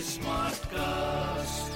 [0.00, 1.70] Smartcast.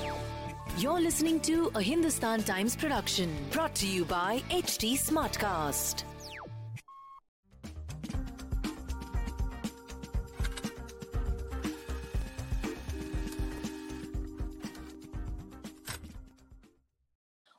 [0.79, 6.05] You're listening to a Hindustan Times production brought to you by HT Smartcast.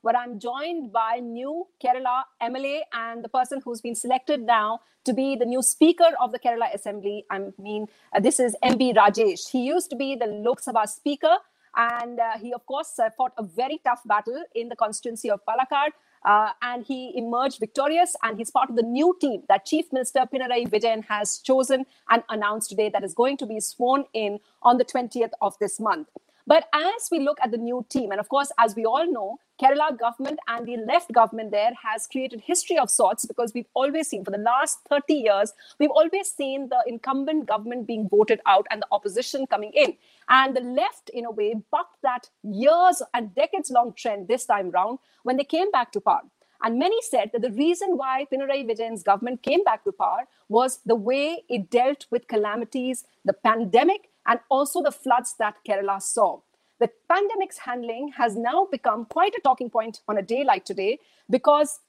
[0.06, 5.14] But I'm joined by new Kerala MLA and the person who's been selected now to
[5.14, 7.26] be the new Speaker of the Kerala Assembly.
[7.32, 9.50] I mean, uh, this is MB Rajesh.
[9.50, 11.38] He used to be the Lok Sabha Speaker,
[11.76, 15.40] and uh, he, of course, uh, fought a very tough battle in the constituency of
[15.44, 15.90] Palakkad.
[16.24, 20.28] Uh, and he emerged victorious, and he's part of the new team that Chief Minister
[20.32, 24.78] Pinarayi Vijayan has chosen and announced today that is going to be sworn in on
[24.78, 26.10] the 20th of this month.
[26.48, 29.40] But as we look at the new team, and of course, as we all know,
[29.62, 34.10] Kerala government and the left government there has created history of sorts because we've always
[34.10, 38.68] seen for the last 30 years, we've always seen the incumbent government being voted out
[38.70, 39.96] and the opposition coming in.
[40.28, 44.72] And the left, in a way, bucked that years and decades long trend this time
[44.72, 46.22] round when they came back to power.
[46.62, 50.80] And many said that the reason why Pinarayi Vijayan's government came back to power was
[50.86, 56.40] the way it dealt with calamities, the pandemic, and also the floods that Kerala saw.
[56.80, 61.00] The pandemic's handling has now become quite a talking point on a day like today
[61.30, 61.80] because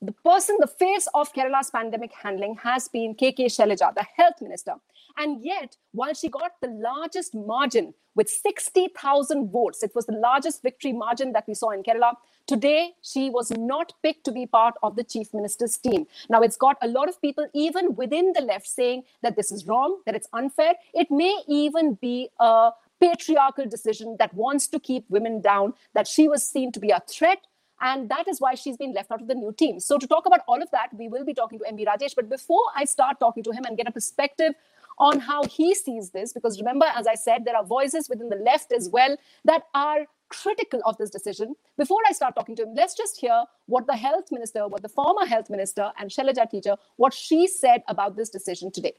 [0.00, 4.74] the person, the face of Kerala's pandemic handling has been KK Shailaja, the health minister.
[5.16, 10.62] And yet, while she got the largest margin with 60,000 votes, it was the largest
[10.62, 12.12] victory margin that we saw in Kerala.
[12.46, 16.06] Today, she was not picked to be part of the chief minister's team.
[16.30, 19.66] Now, it's got a lot of people, even within the left, saying that this is
[19.66, 20.74] wrong, that it's unfair.
[20.94, 26.28] It may even be a patriarchal decision that wants to keep women down, that she
[26.28, 27.38] was seen to be a threat
[27.80, 29.80] and that is why she's been left out of the new team.
[29.80, 32.14] So, to talk about all of that, we will be talking to MB Rajesh.
[32.14, 34.54] But before I start talking to him and get a perspective
[34.98, 38.36] on how he sees this, because remember, as I said, there are voices within the
[38.36, 41.54] left as well that are critical of this decision.
[41.76, 44.88] Before I start talking to him, let's just hear what the health minister, what the
[44.88, 48.94] former health minister and Shailaja teacher, what she said about this decision today.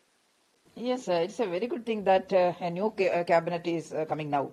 [0.82, 3.92] Yes, uh, it's a very good thing that uh, a new ca- uh, cabinet is
[3.94, 4.52] uh, coming now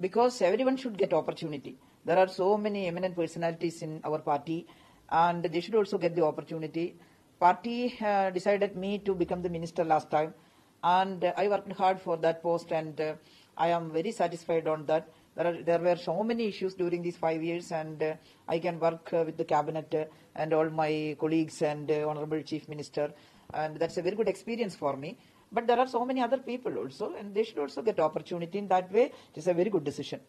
[0.00, 1.76] because everyone should get opportunity.
[2.04, 4.66] There are so many eminent personalities in our party
[5.10, 6.96] and they should also get the opportunity.
[7.38, 10.34] Party uh, decided me to become the minister last time
[10.82, 13.14] and I worked hard for that post and uh,
[13.56, 15.08] I am very satisfied on that.
[15.36, 18.14] There, are, there were so many issues during these five years and uh,
[18.48, 22.68] I can work uh, with the cabinet uh, and all my colleagues and honorable chief
[22.68, 23.12] minister
[23.54, 25.18] and that's a very good experience for me.
[25.52, 28.68] But there are so many other people also, and they should also get opportunity in
[28.68, 29.04] that way.
[29.04, 30.20] It is a very good decision.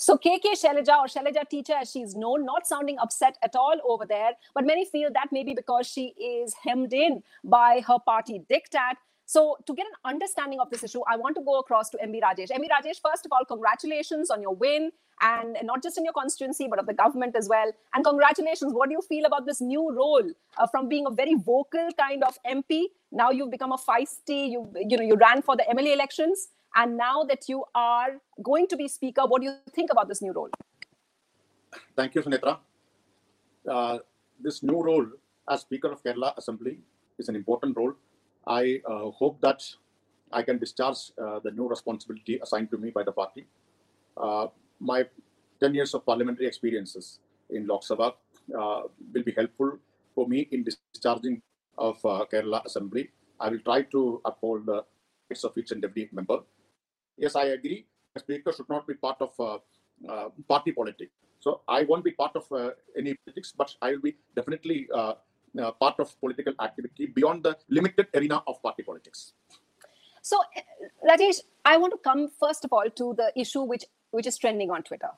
[0.00, 4.06] So KK Shailaja or Shailaja teacher as she's known, not sounding upset at all over
[4.06, 8.94] there, but many feel that maybe because she is hemmed in by her party diktat.
[9.26, 12.22] So to get an understanding of this issue, I want to go across to MB
[12.22, 12.48] Rajesh.
[12.50, 14.90] MB Rajesh, first of all, congratulations on your win
[15.20, 17.70] and not just in your constituency, but of the government as well.
[17.94, 18.72] And congratulations.
[18.72, 22.24] What do you feel about this new role uh, from being a very vocal kind
[22.24, 22.84] of MP?
[23.12, 26.48] Now you've become a feisty, you, you know, you ran for the MLA elections.
[26.74, 30.22] And now that you are going to be speaker, what do you think about this
[30.22, 30.50] new role?
[31.96, 32.58] Thank you, Sunetra.
[33.68, 33.98] Uh,
[34.40, 35.06] this new role
[35.48, 36.78] as Speaker of Kerala Assembly
[37.18, 37.94] is an important role.
[38.46, 39.62] I uh, hope that
[40.32, 43.46] I can discharge uh, the new responsibility assigned to me by the party.
[44.16, 44.46] Uh,
[44.78, 45.04] my
[45.60, 47.18] 10 years of parliamentary experiences
[47.50, 48.14] in Lok Sabha
[48.58, 48.82] uh,
[49.12, 49.78] will be helpful
[50.14, 51.42] for me in discharging
[51.76, 53.10] of uh, Kerala Assembly.
[53.38, 54.84] I will try to uphold the
[55.28, 56.40] rights of each and every member.
[57.20, 57.86] Yes, I agree.
[58.16, 59.58] A speaker should not be part of uh,
[60.08, 61.12] uh, party politics.
[61.38, 65.98] So I won't be part of uh, any politics, but I will be definitely part
[65.98, 69.32] of political activity beyond the limited arena of party politics.
[70.22, 70.38] So,
[71.08, 74.70] Rajesh, I want to come first of all to the issue which which is trending
[74.70, 75.10] on Twitter.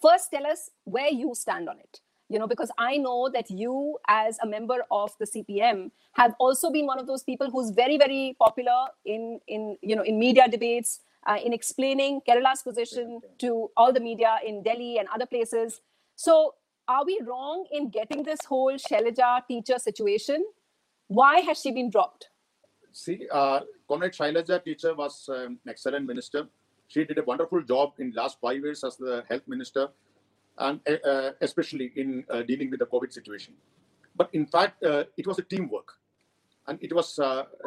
[0.00, 2.00] First, tell us where you stand on it.
[2.32, 6.70] You know, because I know that you, as a member of the CPM, have also
[6.70, 10.48] been one of those people who's very, very popular in in you know in media
[10.48, 15.82] debates, uh, in explaining Kerala's position to all the media in Delhi and other places.
[16.16, 16.54] So,
[16.88, 20.44] are we wrong in getting this whole Shailaja teacher situation?
[21.08, 22.30] Why has she been dropped?
[22.92, 26.48] See, uh, Comrade Shailaja teacher was um, an excellent minister.
[26.88, 29.88] She did a wonderful job in last five years as the health minister,
[30.58, 33.54] and uh, uh, especially in uh, dealing with the COVID situation.
[34.16, 34.82] But in fact,
[35.16, 35.92] it was a teamwork,
[36.66, 37.18] and it was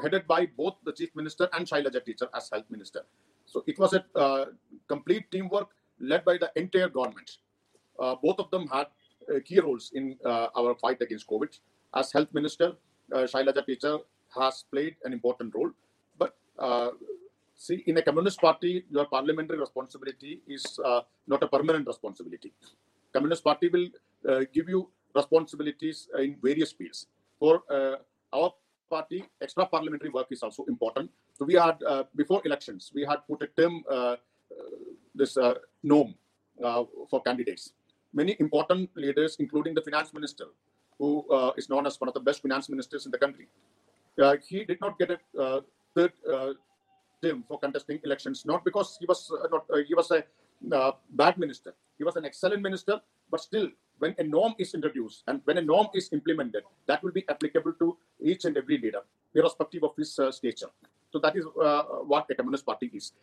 [0.02, 3.02] headed by both the chief minister and Shailaja teacher as health minister.
[3.48, 4.48] So it was a
[4.88, 7.38] complete teamwork led by the entire government.
[7.98, 8.88] Both of them had
[9.44, 11.58] key roles in our fight against COVID.
[11.96, 12.74] As health minister,
[13.12, 13.98] uh, Shailaja teacher
[14.36, 15.72] has played an important role.
[16.20, 16.36] But
[17.58, 22.52] See, in a communist party, your parliamentary responsibility is uh, not a permanent responsibility.
[23.14, 23.88] Communist party will
[24.30, 27.08] uh, give you responsibilities in various fields.
[27.40, 27.96] For uh,
[28.34, 28.54] our
[28.90, 31.10] party, extra parliamentary work is also important.
[31.34, 34.18] So we had uh, before elections, we had put a term uh,
[35.14, 35.38] this
[35.82, 36.14] norm
[37.10, 37.72] for candidates.
[38.14, 40.46] Many important leaders, including the finance minister,
[41.00, 41.26] who
[41.58, 43.48] is known as one of the best finance ministers in the country,
[44.48, 45.62] he did not get a
[45.96, 46.14] third
[47.26, 50.24] him for contesting elections, not because he was uh, not uh, he was a
[50.74, 51.74] uh, bad minister.
[51.98, 53.70] He was an excellent minister, but still,
[54.00, 57.74] when a norm is introduced and when a norm is implemented, that will be applicable
[57.74, 59.02] to each and every leader,
[59.34, 60.70] irrespective of his uh, stature.
[61.12, 63.14] So that is uh, what a communist party is.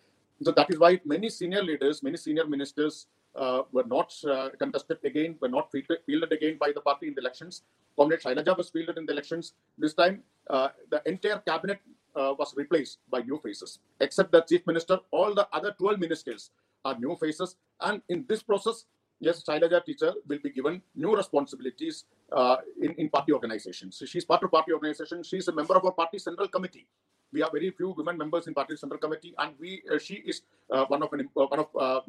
[0.43, 3.07] So that is why many senior leaders, many senior ministers
[3.37, 4.13] uh, were not
[4.59, 7.63] contested again, were not fielded again by the party in the elections.
[7.97, 9.53] Comrade Shailaja was fielded in the elections.
[9.79, 11.81] This time, the entire cabinet
[12.15, 13.79] uh, was replaced by new faces.
[14.01, 16.51] Except the chief minister, all the other 12 ministers
[16.85, 17.57] are new faces.
[17.81, 18.85] And in this process,
[19.21, 23.97] yes, Shailaja teacher will be given new responsibilities uh, in, in party organizations.
[23.99, 25.23] So she's part of party organization.
[25.23, 26.87] She's a member of our party central committee.
[27.33, 30.43] We have very few women members in party central committee, and we uh, she is
[30.71, 32.01] uh, one of an, uh, one of uh,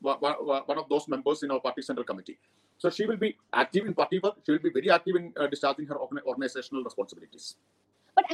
[0.00, 2.38] one of those members in our party central committee.
[2.78, 4.36] So she will be active in party work.
[4.44, 7.56] She will be very active in discharging her organizational responsibilities.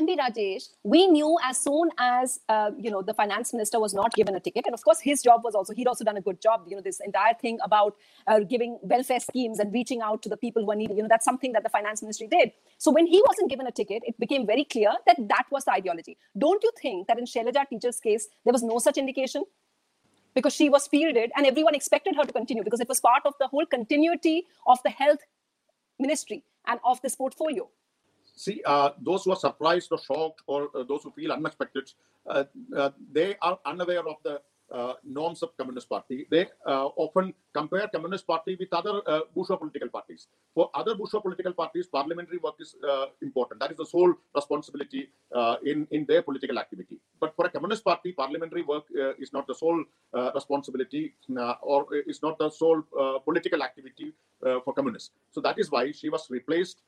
[0.02, 4.12] MB Rajesh, we knew as soon as uh, you know the finance minister was not
[4.14, 6.40] given a ticket, and of course his job was also he'd also done a good
[6.40, 6.64] job.
[6.66, 7.96] You know this entire thing about
[8.26, 10.94] uh, giving welfare schemes and reaching out to the people who are needy.
[10.94, 12.52] You know that's something that the finance ministry did.
[12.78, 15.72] So when he wasn't given a ticket, it became very clear that that was the
[15.72, 16.16] ideology.
[16.36, 19.44] Don't you think that in Shailaja teacher's case there was no such indication?
[20.34, 23.34] Because she was fielded and everyone expected her to continue because it was part of
[23.38, 25.18] the whole continuity of the health
[25.98, 27.68] ministry and of this portfolio
[28.34, 31.90] see, uh, those who are surprised or shocked or uh, those who feel unexpected,
[32.26, 32.44] uh,
[32.76, 34.40] uh they are unaware of the
[34.70, 36.26] uh, norms of Communist Party.
[36.30, 39.02] They uh, often compare Communist Party with other
[39.34, 40.28] bourgeois political parties.
[40.54, 42.74] For other bourgeois political parties, parliamentary work is
[43.20, 43.60] important.
[43.60, 45.10] That is the sole responsibility
[45.62, 46.98] in, in their political activity.
[47.20, 48.84] But for a Communist Party, parliamentary work
[49.18, 49.84] is not the sole
[50.34, 51.12] responsibility
[51.60, 52.82] or is not the sole
[53.26, 55.10] political activity for communists.
[55.32, 56.80] So that is why she was replaced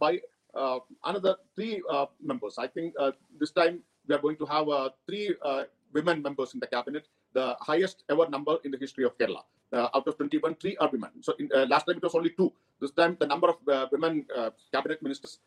[0.00, 0.20] by
[0.54, 2.58] Uh, another three uh, members.
[2.58, 6.54] I think uh, this time we are going to have uh, three uh, women members
[6.54, 9.42] in the cabinet, the highest ever number in the history of Kerala.
[9.74, 11.10] out of 21, three are women.
[11.20, 12.52] So in, last time it was only two.
[12.80, 13.58] This time the number of
[13.90, 14.24] women
[14.70, 15.38] cabinet ministers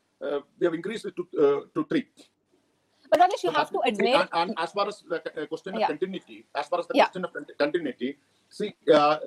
[0.60, 1.24] we have increased it to
[1.74, 2.04] to three.
[3.10, 4.16] But Rajesh, you so have to admit.
[4.16, 5.88] And, and, as far as the question of yeah.
[5.88, 7.06] continuity, as far as the yeah.
[7.08, 8.18] question of continuity,
[8.50, 9.18] see, uh,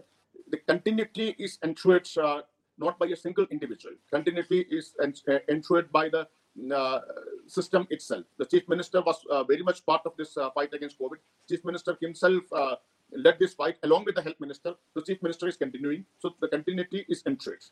[0.51, 2.43] the continuity is ensured uh,
[2.81, 3.95] not by a single individual.
[4.11, 6.27] Continuity is uh, ensured by the
[6.75, 7.01] uh,
[7.47, 8.25] system itself.
[8.39, 11.19] The chief minister was uh, very much part of this uh, fight against COVID.
[11.49, 12.77] Chief minister himself uh,
[13.13, 14.75] led this fight along with the health minister.
[14.95, 17.65] The chief minister is continuing, so the continuity is ensured.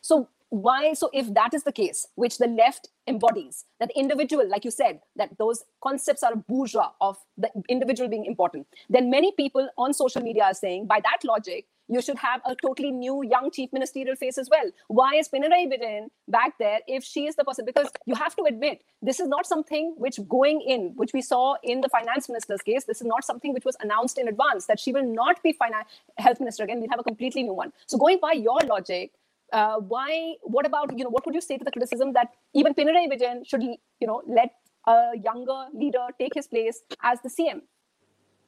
[0.00, 0.92] So why?
[0.94, 5.00] So if that is the case, which the left embodies, that individual, like you said,
[5.16, 9.92] that those concepts are a bourgeois of the individual being important, then many people on
[9.92, 13.72] social media are saying, by that logic, you should have a totally new young chief
[13.72, 14.70] ministerial face as well.
[14.86, 17.64] Why is Pinarayi Vijayan back there if she is the person?
[17.64, 21.56] Because you have to admit, this is not something which going in, which we saw
[21.64, 24.78] in the finance minister's case, this is not something which was announced in advance that
[24.78, 26.80] she will not be finance health minister again.
[26.80, 27.72] We'll have a completely new one.
[27.86, 29.10] So going by your logic,
[29.52, 30.34] uh, why?
[30.42, 31.10] What about you know?
[31.10, 34.54] What would you say to the criticism that even Pinarayi Vijayan should you know let
[34.86, 37.62] a younger leader take his place as the CM?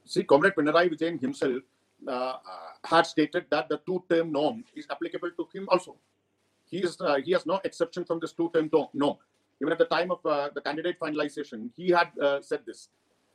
[0.04, 1.62] See, Comrade Pinarayi Vijayan himself
[2.08, 2.36] uh,
[2.84, 5.96] had stated that the two-term norm is applicable to him also.
[6.70, 9.16] He is uh, he has no exception from this two-term norm.
[9.60, 12.88] Even at the time of uh, the candidate finalization, he had uh, said this.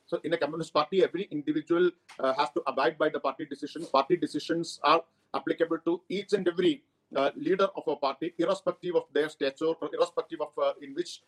[0.07, 3.85] So, in a communist party, every individual uh, has to abide by the party decision.
[3.85, 5.03] Party decisions are
[5.35, 6.83] applicable to each and every
[7.15, 11.21] uh, leader of a party, irrespective of their stature or irrespective of in which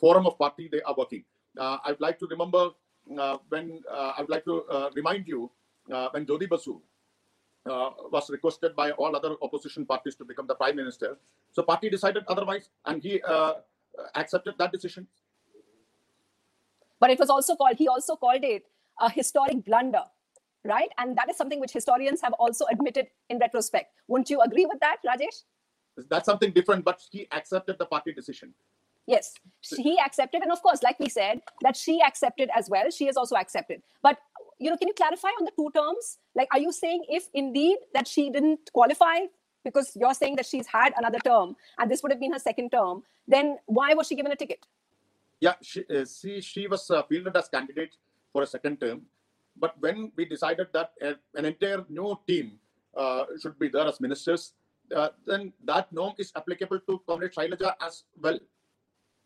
[0.00, 1.24] forum of party they are working.
[1.58, 2.70] Uh, I'd like to remember
[3.48, 5.50] when uh, I'd like to remind you
[5.92, 6.80] Uh, when Jyoti Basu
[7.66, 11.18] uh, was requested by all other opposition parties to become the prime minister.
[11.52, 13.54] So party decided otherwise, and he uh,
[14.14, 15.06] accepted that decision.
[17.00, 17.76] But it was also called.
[17.76, 18.64] He also called it
[19.00, 20.02] a historic blunder
[20.64, 20.90] right?
[20.98, 23.92] And that is something which historians have also admitted in retrospect.
[24.06, 25.42] Wouldn't you agree with that, Rajesh?
[26.08, 28.54] That's something different, but he accepted the party decision.
[29.06, 32.90] Yes, he accepted, and of course, like we said, that she accepted as well.
[32.90, 33.82] She has also accepted.
[34.02, 34.18] But
[34.58, 36.18] you know, can you clarify on the two terms?
[36.34, 39.20] Like, are you saying if indeed that she didn't qualify
[39.64, 42.70] because you're saying that she's had another term and this would have been her second
[42.70, 44.66] term, then why was she given a ticket?
[45.40, 47.96] Yeah, she, uh, see, she was uh, fielded as candidate
[48.32, 49.02] for a second term.
[49.56, 52.58] But when we decided that a, an entire new team
[52.96, 54.54] uh, should be there as ministers,
[54.94, 58.38] uh, then that norm is applicable to Comrade Shailaja as well.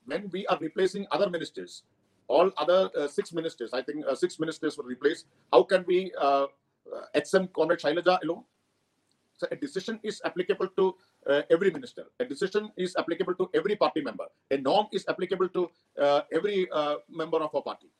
[0.04, 1.84] When we are replacing other ministers,
[2.32, 5.26] all other uh, six ministers, I think uh, six ministers were replaced.
[5.52, 6.46] How can we uh,
[6.96, 8.44] uh, exempt Comrade Shailaja alone?
[9.42, 10.94] So a decision is applicable to
[11.26, 12.04] uh, every minister.
[12.20, 14.26] A decision is applicable to every party member.
[14.50, 15.68] A norm is applicable to
[16.00, 17.90] uh, every uh, member of a party.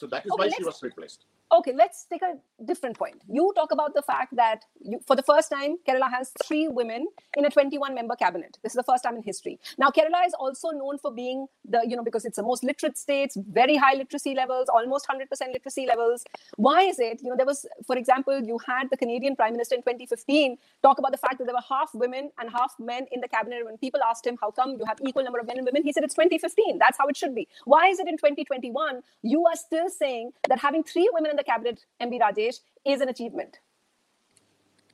[0.00, 1.26] So that is Okay, why she was replaced.
[1.52, 3.22] Okay, let's take a different point.
[3.28, 7.08] You talk about the fact that you, for the first time, Kerala has three women
[7.36, 8.56] in a 21 member cabinet.
[8.62, 9.58] This is the first time in history.
[9.76, 12.96] Now, Kerala is also known for being the, you know, because it's the most literate
[12.96, 16.24] states, very high literacy levels, almost 100% literacy levels.
[16.56, 19.74] Why is it, you know, there was, for example, you had the Canadian Prime Minister
[19.74, 23.20] in 2015 talk about the fact that there were half women and half men in
[23.20, 23.66] the cabinet.
[23.66, 25.82] When people asked him, how come you have equal number of men and women?
[25.82, 26.78] He said, it's 2015.
[26.78, 27.48] That's how it should be.
[27.64, 31.44] Why is it in 2021 you are still saying that having three women in the
[31.44, 33.58] cabinet, MB Rajesh, is an achievement?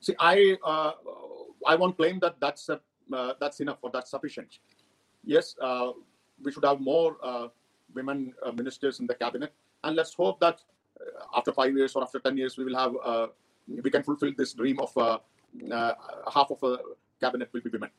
[0.00, 0.92] See, I uh,
[1.66, 2.78] I won't claim that that's uh,
[3.12, 4.58] uh, that's enough or that's sufficient.
[5.24, 5.92] Yes, uh,
[6.42, 7.48] we should have more uh,
[7.94, 9.52] women uh, ministers in the cabinet,
[9.84, 10.60] and let's hope that
[11.00, 13.30] uh, after five years or after ten years, we will have
[13.68, 14.92] we can fulfill this dream of
[16.32, 16.78] half of a
[17.20, 17.90] cabinet will be women.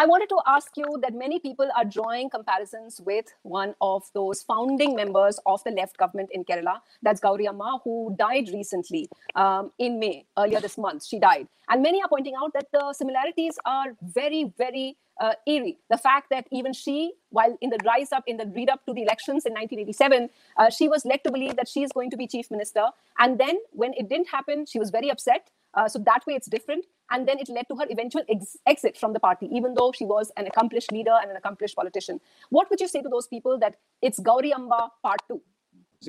[0.00, 4.42] I wanted to ask you that many people are drawing comparisons with one of those
[4.42, 6.80] founding members of the left government in Kerala.
[7.02, 11.04] That's Gauri Amma, who died recently um, in May, earlier this month.
[11.04, 11.48] She died.
[11.68, 15.76] And many are pointing out that the similarities are very, very uh, eerie.
[15.90, 18.94] The fact that even she, while in the rise up, in the lead up to
[18.94, 22.16] the elections in 1987, uh, she was led to believe that she is going to
[22.16, 22.86] be chief minister.
[23.18, 25.50] And then when it didn't happen, she was very upset.
[25.74, 26.84] Uh, so that way it's different.
[27.12, 30.04] And then it led to her eventual ex- exit from the party, even though she
[30.04, 32.20] was an accomplished leader and an accomplished politician.
[32.50, 35.40] What would you say to those people that it's Gauri Amma part two?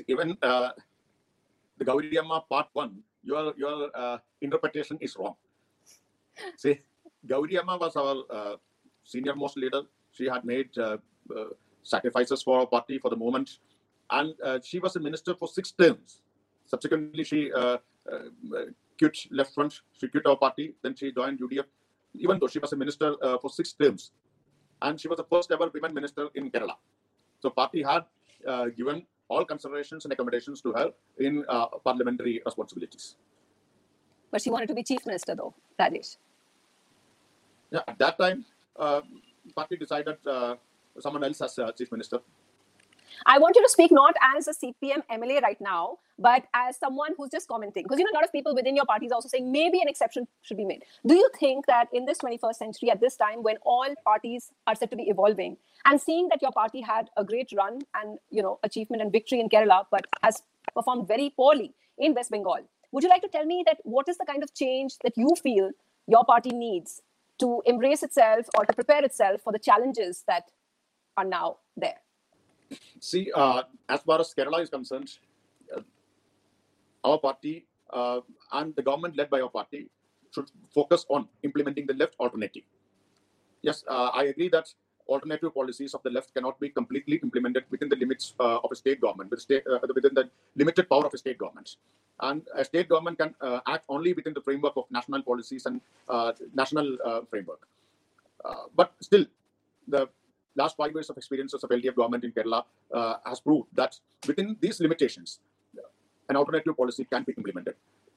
[0.06, 0.70] Even uh,
[1.78, 5.34] the Gauri Amma part one, your your uh, interpretation is wrong.
[6.56, 6.80] See,
[7.26, 8.56] Gauri Amma was our uh,
[9.02, 9.82] senior most leader.
[10.12, 10.98] She had made uh,
[11.82, 13.58] sacrifices for our party for the moment,
[14.10, 16.22] and she was a minister for six terms.
[16.64, 17.78] Subsequently, she uh,
[19.02, 19.80] quit Left Front.
[19.98, 20.74] She quit our party.
[20.82, 21.66] Then she joined UDF,
[22.14, 24.12] even though she was a minister uh, for six terms,
[24.80, 26.76] and she was the first ever women minister in Kerala.
[27.40, 28.04] So, party had
[28.46, 33.16] uh, given all considerations and accommodations to her in uh, parliamentary responsibilities.
[34.30, 36.16] But she wanted to be chief minister, though, Rajesh.
[37.70, 38.44] Yeah, at that time,
[38.78, 39.00] uh,
[39.56, 40.54] party decided uh,
[41.00, 42.20] someone else as uh, chief minister.
[43.26, 47.14] I want you to speak not as a CPM MLA right now, but as someone
[47.16, 47.82] who's just commenting.
[47.82, 49.88] Because you know, a lot of people within your party is also saying maybe an
[49.88, 50.84] exception should be made.
[51.06, 54.74] Do you think that in this 21st century, at this time when all parties are
[54.74, 58.42] said to be evolving, and seeing that your party had a great run and you
[58.42, 60.42] know achievement and victory in Kerala, but has
[60.74, 62.60] performed very poorly in West Bengal,
[62.92, 65.34] would you like to tell me that what is the kind of change that you
[65.42, 65.70] feel
[66.06, 67.00] your party needs
[67.38, 70.50] to embrace itself or to prepare itself for the challenges that
[71.16, 72.01] are now there?
[73.00, 75.10] See, uh, as far as Kerala is concerned,
[75.74, 75.80] uh,
[77.04, 78.20] our party uh,
[78.52, 79.88] and the government led by our party
[80.34, 82.62] should focus on implementing the left alternative.
[83.62, 84.72] Yes, uh, I agree that
[85.08, 88.76] alternative policies of the left cannot be completely implemented within the limits uh, of a
[88.76, 91.76] state government, with state, uh, within the limited power of a state government.
[92.20, 95.80] And a state government can uh, act only within the framework of national policies and
[96.54, 96.96] national
[97.28, 97.66] framework.
[98.76, 99.26] But still,
[99.88, 100.08] the
[100.56, 104.56] last five years of experiences of LDF government in Kerala uh, has proved that within
[104.60, 105.40] these limitations,
[106.28, 107.74] an alternative policy can be implemented.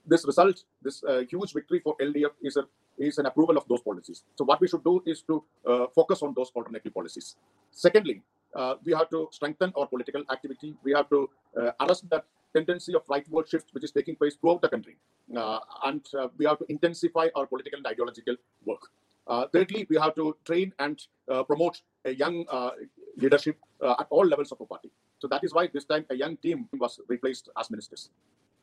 [0.08, 2.66] This result, this uh, huge victory for LDF is, a,
[2.98, 4.24] is an approval of those policies.
[4.36, 7.36] So what we should do is to uh, focus on those alternative policies.
[7.72, 8.22] Secondly,
[8.56, 10.76] uh, we have to strengthen our political activity.
[10.84, 12.26] We have to uh, arrest that
[12.56, 14.96] tendency of rightward shift which is taking place throughout the country.
[15.36, 16.06] Uh, and
[16.38, 18.92] we have to intensify our political and ideological work.
[19.28, 21.02] Uh, thirdly, we have to train and
[21.32, 22.72] uh, promote a young uh,
[23.18, 24.92] leadership uh, at all levels of the party.
[25.20, 28.10] So that is why this time a young team was replaced as ministers.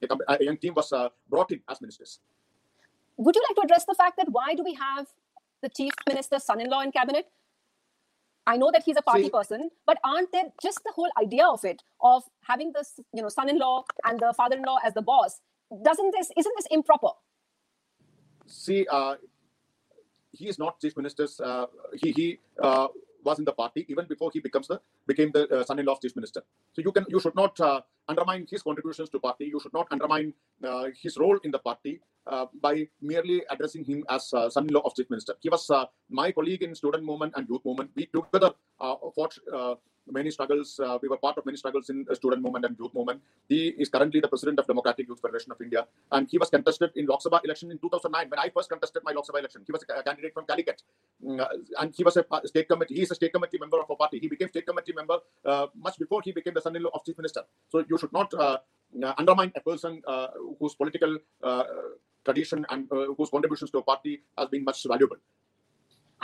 [0.03, 2.21] A, a young team was uh, brought in as ministers.
[3.17, 5.07] Would you like to address the fact that why do we have
[5.63, 7.27] the chief minister's son-in-law in cabinet?
[8.47, 11.47] I know that he's a party See- person, but aren't there just the whole idea
[11.47, 15.41] of it of having this, you know, son-in-law and the father-in-law as the boss?
[15.85, 17.09] Doesn't this isn't this improper?
[18.47, 19.15] See, uh,
[20.33, 21.41] he is not chief minister's.
[21.41, 21.67] Uh,
[22.01, 22.89] he he uh,
[23.25, 26.17] was in the party even before he becomes the became the uh, son-in-law of chief
[26.17, 26.43] minister.
[26.73, 27.61] So you can you should not
[28.09, 29.47] undermine his contributions to party.
[29.47, 34.05] You should not undermine uh, his role in the party uh, by merely addressing him
[34.09, 35.35] as uh, son-in-law of chief minister.
[35.41, 37.91] He was uh, my colleague in student movement and youth movement.
[37.97, 39.75] We together uh, fought uh,
[40.07, 40.81] many struggles.
[41.03, 43.21] We were part of many struggles in student movement and youth movement.
[43.49, 46.91] He is currently the president of Democratic Youth Federation of India, and he was contested
[46.97, 49.63] in Lok Sabha election in 2009 when I first contested my Lok Sabha election.
[49.65, 50.83] He was a candidate from Calicut,
[51.25, 51.45] mm,
[51.81, 52.97] and he was a state committee.
[52.97, 54.19] He is a state committee member of a party.
[54.19, 55.19] He became state committee member
[55.77, 57.43] much before he became the son-in-law of chief minister.
[57.69, 58.59] So you should not uh,
[59.03, 60.29] uh, undermine a person uh,
[60.59, 61.19] whose political
[62.25, 65.17] tradition and whose contributions to a party has been much valuable.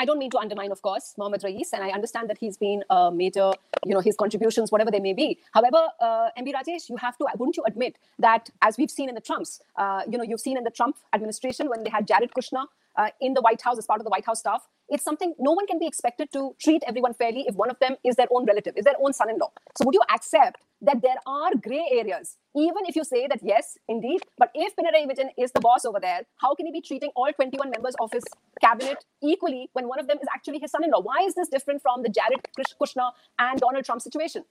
[0.01, 2.85] I don't mean to undermine, of course, Mohammad Riaz, and I understand that he's been
[2.89, 3.51] a major,
[3.85, 5.41] you know, his contributions, whatever they may be.
[5.57, 9.17] However, uh, MB Rajesh, you have to, wouldn't you admit that as we've seen in
[9.17, 12.31] the Trumps, uh, you know, you've seen in the Trump administration when they had Jared
[12.31, 15.35] Kushner uh, in the White House as part of the White House staff, it's something
[15.39, 18.29] no one can be expected to treat everyone fairly if one of them is their
[18.31, 19.51] own relative, is their own son in law.
[19.77, 23.77] So, would you accept that there are gray areas, even if you say that yes,
[23.89, 27.11] indeed, but if Pinarayi Vijayan is the boss over there, how can he be treating
[27.17, 28.25] all 21 members of his
[28.61, 31.01] cabinet equally when one of them is actually his son in law?
[31.01, 32.41] Why is this different from the Jared
[32.81, 34.45] Kushner and Donald Trump situation?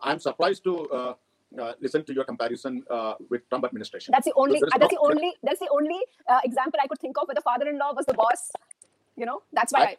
[0.00, 0.88] I'm surprised to.
[0.90, 1.14] Uh
[1.58, 4.12] uh, listen to your comparison uh, with Trump administration.
[4.12, 4.60] That's the only.
[4.60, 5.32] That's no, the only.
[5.42, 8.50] That's the only uh, example I could think of where the father-in-law was the boss.
[9.16, 9.96] You know, that's why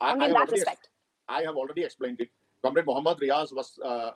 [0.00, 0.88] I, I, only I in that respect.
[1.28, 2.28] I have already explained it.
[2.62, 4.10] Comrade Muhammad Riaz was uh,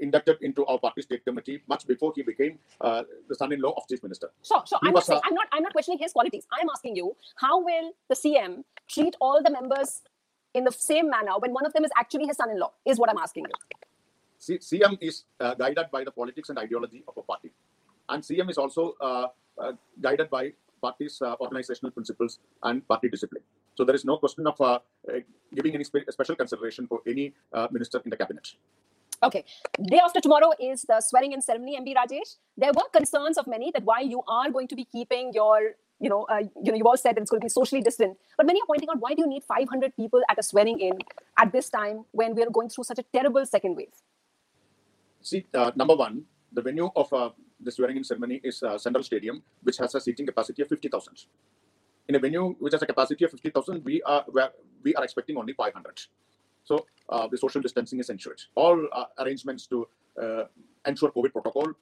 [0.00, 4.02] inducted into our party state committee much before he became uh, the son-in-law of chief
[4.02, 4.30] minister.
[4.42, 4.78] Sure, sure.
[4.82, 5.46] I'm not, saying, I'm not.
[5.52, 6.46] I'm not questioning his qualities.
[6.52, 10.02] I'm asking you, how will the CM treat all the members
[10.54, 12.72] in the same manner when one of them is actually his son-in-law?
[12.84, 14.58] Is what I'm asking you.
[14.58, 17.50] CM is uh, guided by the politics and ideology of a party,
[18.08, 19.26] and CM is also uh,
[19.58, 23.42] uh, guided by party's uh, organizational principles and party discipline.
[23.76, 24.78] So there is no question of uh,
[25.08, 25.20] uh,
[25.54, 27.34] giving any spe- special consideration for any
[27.70, 28.54] minister in the cabinet.
[29.22, 29.44] Okay.
[29.82, 32.36] Day after tomorrow is the swearing in ceremony, MB Rajesh.
[32.56, 36.08] There were concerns of many that why you are going to be keeping your, you
[36.08, 38.16] know, uh, you know, you all said that it's going to be socially distant.
[38.38, 40.98] But many are pointing out why do you need 500 people at a swearing in
[41.38, 43.92] at this time when we are going through such a terrible second wave?
[45.20, 47.30] See, uh, number one, the venue of uh,
[47.62, 51.26] the swearing-in ceremony is uh, Central Stadium, which has a seating capacity of 50,000.
[52.08, 54.24] In a venue which has a capacity of 50,000, we are
[54.82, 56.00] we are expecting only 500.
[56.70, 58.40] So uh, the social distancing is ensured.
[58.54, 59.88] All uh, arrangements to
[60.22, 60.44] uh,
[60.86, 61.72] ensure COVID protocol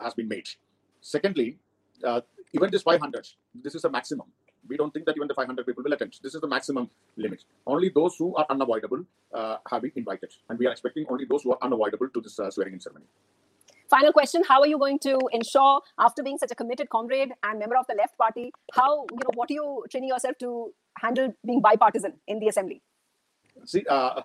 [0.00, 0.48] has been made.
[1.00, 1.58] Secondly,
[2.54, 3.28] even this 500,
[3.64, 4.28] this is a maximum.
[4.68, 6.18] We don't think that even the 500 people will attend.
[6.22, 7.44] This is the maximum limit.
[7.66, 9.04] Only those who are unavoidable
[9.70, 12.80] have been invited, and we are expecting only those who are unavoidable to this swearing-in
[12.80, 13.06] ceremony.
[13.90, 17.58] Final question: How are you going to ensure, after being such a committed comrade and
[17.58, 20.72] member of the Left Party, how you know what are you training yourself to
[21.02, 22.82] handle being bipartisan in the assembly?
[23.68, 24.22] See, uh,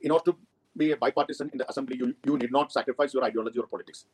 [0.00, 0.36] in order to
[0.74, 4.06] be a bipartisan in the assembly, you, you need not sacrifice your ideology or politics.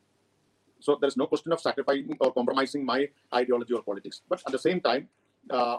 [0.81, 4.23] So there is no question of sacrificing or compromising my ideology or politics.
[4.29, 5.09] But at the same time,
[5.49, 5.79] uh,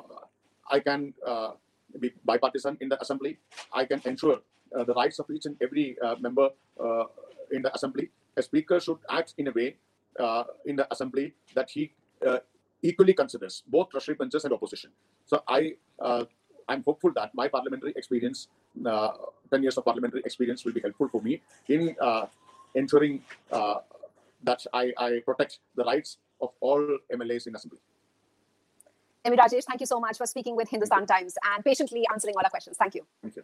[0.71, 1.51] I can uh,
[1.99, 3.39] be bipartisan in the assembly.
[3.73, 4.39] I can ensure
[4.73, 6.49] uh, the rights of each and every uh, member
[6.81, 7.03] uh,
[7.51, 9.75] in the assembly a speaker should act in a way
[10.19, 11.91] uh, in the assembly that he
[12.81, 14.91] equally considers both treasury benches and opposition.
[15.25, 15.75] So I
[16.67, 18.47] I'm hopeful that my parliamentary experience,
[18.85, 19.11] uh,
[19.51, 22.25] 10 years of parliamentary experience, will be helpful for me in uh,
[22.73, 23.75] ensuring uh,
[24.43, 27.79] that I, I protect the rights of all MLAs in assembly.
[29.25, 32.43] MB Rajesh, thank you so much for speaking with Hindustan Times and patiently answering all
[32.43, 32.77] our questions.
[32.77, 33.05] Thank you.
[33.23, 33.43] Thank you.